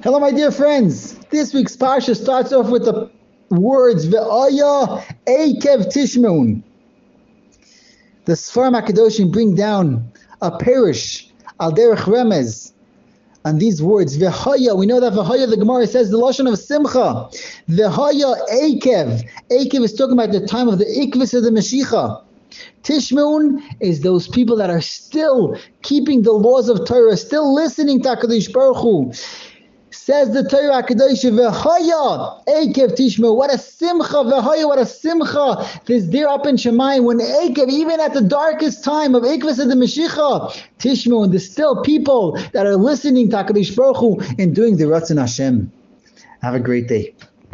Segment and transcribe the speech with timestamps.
[0.00, 1.14] Hello, my dear friends.
[1.30, 3.10] This week's parsha starts off with the
[3.50, 6.62] words Ve'aya Ekev Tishmeun.
[8.24, 12.72] The Sfarim Hakadoshim bring down a peirush al derech remez.
[13.44, 17.28] And these words, V'haya, we know that V'haya, the Gemara says the Lashon of Simcha.
[17.68, 19.28] V'haya Ekev.
[19.50, 22.22] Ekev is talking about the time of the Ikvis of the Mashiach.
[22.84, 28.10] Tishmeun is those people that are still keeping the laws of Torah, still listening to
[28.10, 29.12] HaKadosh Baruch Hu.
[30.08, 33.36] Says the Torah Kadosh v'haya Ekev Tishma.
[33.36, 34.66] What a simcha v'haya.
[34.66, 35.68] What a simcha.
[35.84, 39.68] This there up in Shemayim when Ekev, even at the darkest time of Ekvis of
[39.68, 44.54] the Mashiach, Tishma, and there's still people that are listening to Hakadosh Baruch Hu and
[44.54, 45.70] doing the Ratzon Hashem.
[46.40, 47.14] Have a great day.